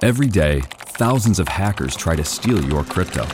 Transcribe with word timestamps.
Every 0.00 0.28
day, 0.28 0.60
thousands 0.94 1.40
of 1.40 1.48
hackers 1.48 1.96
try 1.96 2.14
to 2.14 2.24
steal 2.24 2.64
your 2.64 2.84
crypto. 2.84 3.26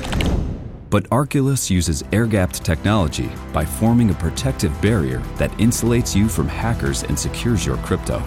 But 0.89 1.05
Arculus 1.11 1.69
uses 1.69 2.03
air 2.11 2.25
gapped 2.27 2.65
technology 2.65 3.29
by 3.53 3.67
forming 3.67 4.09
a 4.09 4.15
protective 4.15 4.73
barrier 4.81 5.19
that 5.37 5.51
insulates 5.59 6.17
you 6.17 6.27
from 6.27 6.49
hackers 6.49 7.03
and 7.03 7.19
secures 7.19 7.67
your 7.67 7.77
crypto. 7.85 8.23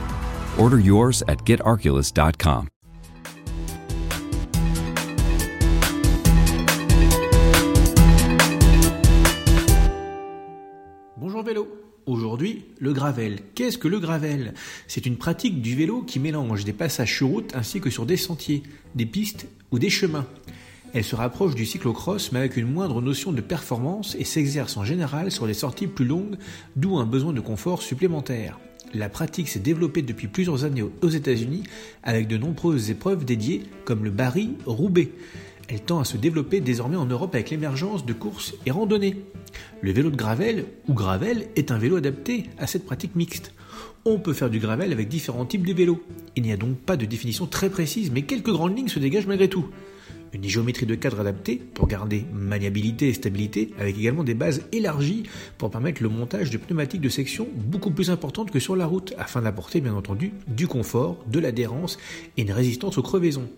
Order 0.59 0.79
yours 0.79 1.23
at 1.27 1.39
getarculus.com. 1.45 2.67
Bonjour 11.15 11.43
vélo. 11.43 11.86
Aujourd'hui, 12.07 12.63
le 12.79 12.93
gravel. 12.93 13.39
Qu'est-ce 13.53 13.77
que 13.77 13.89
le 13.89 13.99
gravel? 13.99 14.53
C'est 14.87 15.05
une 15.05 15.17
pratique 15.17 15.61
du 15.61 15.75
vélo 15.75 16.03
qui 16.03 16.21
mélange 16.21 16.63
des 16.63 16.71
passages 16.71 17.17
sur 17.17 17.27
route 17.27 17.53
ainsi 17.53 17.81
que 17.81 17.89
sur 17.89 18.05
des 18.05 18.15
sentiers, 18.15 18.63
des 18.95 19.05
pistes 19.05 19.49
ou 19.71 19.77
des 19.77 19.89
chemins. 19.89 20.25
Elle 20.93 21.03
se 21.03 21.17
rapproche 21.17 21.53
du 21.53 21.65
cyclocross 21.65 22.31
mais 22.31 22.39
avec 22.39 22.55
une 22.55 22.71
moindre 22.71 23.01
notion 23.01 23.33
de 23.33 23.41
performance 23.41 24.15
et 24.17 24.23
s'exerce 24.23 24.77
en 24.77 24.85
général 24.85 25.33
sur 25.33 25.47
des 25.47 25.53
sorties 25.53 25.87
plus 25.87 26.05
longues, 26.05 26.37
d'où 26.77 26.97
un 26.97 27.05
besoin 27.05 27.33
de 27.33 27.41
confort 27.41 27.81
supplémentaire. 27.81 28.57
La 28.93 29.09
pratique 29.09 29.49
s'est 29.49 29.59
développée 29.59 30.01
depuis 30.01 30.29
plusieurs 30.29 30.63
années 30.63 30.85
aux 31.01 31.09
États-Unis 31.09 31.63
avec 32.03 32.29
de 32.29 32.37
nombreuses 32.37 32.89
épreuves 32.89 33.25
dédiées 33.25 33.63
comme 33.83 34.05
le 34.05 34.11
Barry 34.11 34.51
Roubaix. 34.65 35.11
Elle 35.69 35.81
tend 35.81 35.99
à 35.99 36.05
se 36.05 36.15
développer 36.15 36.61
désormais 36.61 36.95
en 36.95 37.05
Europe 37.05 37.35
avec 37.35 37.49
l'émergence 37.49 38.05
de 38.05 38.13
courses 38.13 38.55
et 38.65 38.71
randonnées. 38.71 39.23
Le 39.81 39.91
vélo 39.91 40.09
de 40.09 40.15
gravel 40.15 40.65
ou 40.87 40.93
gravel 40.93 41.47
est 41.55 41.71
un 41.71 41.77
vélo 41.77 41.97
adapté 41.97 42.45
à 42.57 42.67
cette 42.67 42.85
pratique 42.85 43.15
mixte. 43.15 43.53
On 44.05 44.17
peut 44.17 44.33
faire 44.33 44.49
du 44.49 44.59
gravel 44.59 44.93
avec 44.93 45.09
différents 45.09 45.45
types 45.45 45.67
de 45.67 45.73
vélos. 45.73 46.01
Il 46.37 46.43
n'y 46.43 46.53
a 46.53 46.57
donc 46.57 46.77
pas 46.77 46.95
de 46.95 47.05
définition 47.05 47.47
très 47.47 47.69
précise, 47.69 48.11
mais 48.11 48.21
quelques 48.21 48.51
grandes 48.51 48.77
lignes 48.77 48.87
se 48.87 48.99
dégagent 48.99 49.27
malgré 49.27 49.49
tout 49.49 49.67
une 50.33 50.43
géométrie 50.43 50.85
de 50.85 50.95
cadre 50.95 51.19
adaptée 51.19 51.61
pour 51.73 51.87
garder 51.87 52.25
maniabilité 52.33 53.09
et 53.09 53.13
stabilité, 53.13 53.73
avec 53.79 53.97
également 53.97 54.23
des 54.23 54.33
bases 54.33 54.63
élargies 54.71 55.23
pour 55.57 55.71
permettre 55.71 56.03
le 56.03 56.09
montage 56.09 56.49
de 56.49 56.57
pneumatiques 56.57 57.01
de 57.01 57.09
section 57.09 57.47
beaucoup 57.55 57.91
plus 57.91 58.09
importantes 58.09 58.51
que 58.51 58.59
sur 58.59 58.75
la 58.75 58.85
route, 58.85 59.13
afin 59.17 59.41
d'apporter 59.41 59.81
bien 59.81 59.93
entendu 59.93 60.31
du 60.47 60.67
confort, 60.67 61.23
de 61.27 61.39
l'adhérence 61.39 61.97
et 62.37 62.41
une 62.41 62.51
résistance 62.51 62.97
aux 62.97 63.03
crevaisons. 63.03 63.49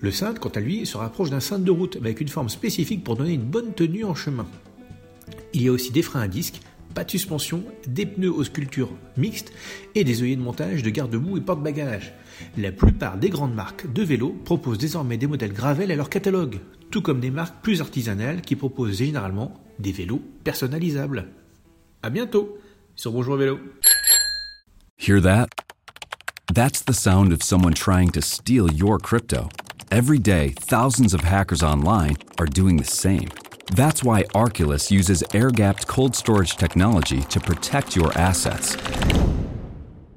Le 0.00 0.10
cintre, 0.10 0.40
quant 0.40 0.50
à 0.50 0.60
lui, 0.60 0.86
se 0.86 0.96
rapproche 0.96 1.30
d'un 1.30 1.40
cintre 1.40 1.64
de 1.64 1.70
route 1.70 1.96
avec 1.96 2.20
une 2.20 2.28
forme 2.28 2.48
spécifique 2.48 3.04
pour 3.04 3.16
donner 3.16 3.32
une 3.32 3.42
bonne 3.42 3.72
tenue 3.72 4.04
en 4.04 4.14
chemin. 4.14 4.46
Il 5.52 5.62
y 5.62 5.68
a 5.68 5.72
aussi 5.72 5.90
des 5.90 6.02
freins 6.02 6.20
à 6.20 6.28
disque 6.28 6.60
pas 6.94 7.04
de 7.04 7.10
suspension, 7.10 7.62
des 7.86 8.06
pneus 8.06 8.32
aux 8.32 8.44
sculptures 8.44 8.92
mixtes 9.16 9.52
et 9.94 10.04
des 10.04 10.22
œillets 10.22 10.36
de 10.36 10.42
montage 10.42 10.82
de 10.82 10.90
garde-boue 10.90 11.38
et 11.38 11.40
porte-bagages. 11.40 12.12
La 12.56 12.72
plupart 12.72 13.16
des 13.16 13.30
grandes 13.30 13.54
marques 13.54 13.92
de 13.92 14.02
vélos 14.02 14.36
proposent 14.44 14.78
désormais 14.78 15.16
des 15.16 15.26
modèles 15.26 15.52
Gravel 15.52 15.90
à 15.92 15.96
leur 15.96 16.10
catalogue, 16.10 16.58
tout 16.90 17.02
comme 17.02 17.20
des 17.20 17.30
marques 17.30 17.62
plus 17.62 17.80
artisanales 17.80 18.40
qui 18.40 18.56
proposent 18.56 18.98
généralement 18.98 19.54
des 19.78 19.92
vélos 19.92 20.22
personnalisables. 20.44 21.28
À 22.02 22.10
bientôt 22.10 22.58
sur 22.96 23.12
Bonjour 23.12 23.36
Vélo. 23.36 23.58
Hear 24.98 25.20
that? 25.22 25.48
That's 26.52 26.82
the 26.84 26.92
sound 26.92 27.32
of 27.32 27.42
someone 27.42 27.74
trying 27.74 28.10
to 28.12 28.20
steal 28.20 28.72
your 28.72 28.98
crypto. 28.98 29.48
Every 29.90 30.18
day, 30.18 30.54
thousands 30.58 31.14
of 31.14 31.22
hackers 31.22 31.62
online 31.62 32.16
are 32.38 32.46
doing 32.46 32.76
the 32.76 32.84
same. 32.84 33.28
That's 33.70 34.02
why 34.02 34.24
Arculus 34.34 34.90
uses 34.90 35.22
air 35.32 35.50
gapped 35.50 35.86
cold 35.86 36.16
storage 36.16 36.56
technology 36.56 37.22
to 37.22 37.38
protect 37.38 37.94
your 37.94 38.12
assets. 38.18 38.76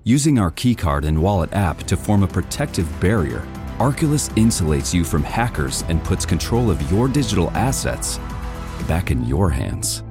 Using 0.03 0.39
our 0.39 0.49
keycard 0.49 1.05
and 1.05 1.21
wallet 1.21 1.53
app 1.53 1.83
to 1.83 1.95
form 1.95 2.23
a 2.23 2.27
protective 2.27 2.89
barrier, 2.99 3.47
Arculus 3.77 4.29
insulates 4.35 4.91
you 4.91 5.03
from 5.03 5.23
hackers 5.23 5.83
and 5.87 6.03
puts 6.03 6.25
control 6.25 6.71
of 6.71 6.91
your 6.91 7.07
digital 7.07 7.51
assets 7.51 8.17
back 8.87 9.11
in 9.11 9.23
your 9.25 9.51
hands. 9.51 10.03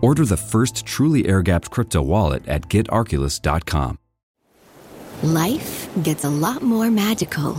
Order 0.00 0.24
the 0.24 0.36
first 0.36 0.84
truly 0.84 1.26
air 1.26 1.42
gapped 1.42 1.70
crypto 1.70 2.02
wallet 2.02 2.46
at 2.48 2.62
getarculus.com. 2.62 3.98
Life 5.22 5.88
gets 6.02 6.24
a 6.24 6.30
lot 6.30 6.62
more 6.62 6.90
magical 6.90 7.54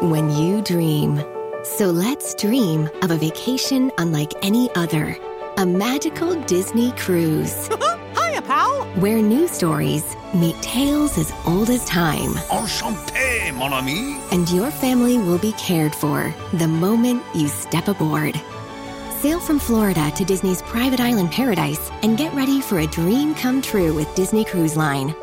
when 0.00 0.30
you 0.30 0.60
dream. 0.60 1.31
So 1.64 1.90
let's 1.90 2.34
dream 2.34 2.90
of 3.02 3.12
a 3.12 3.16
vacation 3.16 3.92
unlike 3.96 4.32
any 4.42 4.68
other. 4.74 5.16
A 5.58 5.64
magical 5.64 6.34
Disney 6.42 6.90
cruise. 6.92 7.68
Hiya, 8.16 8.42
pal! 8.42 8.84
Where 8.96 9.22
new 9.22 9.46
stories 9.46 10.16
meet 10.34 10.60
tales 10.60 11.16
as 11.18 11.32
old 11.46 11.70
as 11.70 11.84
time. 11.84 12.30
Enchanté, 12.50 13.54
mon 13.54 13.72
ami! 13.72 14.18
And 14.32 14.50
your 14.50 14.72
family 14.72 15.18
will 15.18 15.38
be 15.38 15.52
cared 15.52 15.94
for 15.94 16.34
the 16.54 16.66
moment 16.66 17.22
you 17.32 17.46
step 17.46 17.86
aboard. 17.86 18.34
Sail 19.20 19.38
from 19.38 19.60
Florida 19.60 20.10
to 20.16 20.24
Disney's 20.24 20.62
private 20.62 20.98
island 20.98 21.30
paradise 21.30 21.92
and 22.02 22.18
get 22.18 22.34
ready 22.34 22.60
for 22.60 22.80
a 22.80 22.88
dream 22.88 23.36
come 23.36 23.62
true 23.62 23.94
with 23.94 24.12
Disney 24.16 24.44
Cruise 24.44 24.76
Line. 24.76 25.14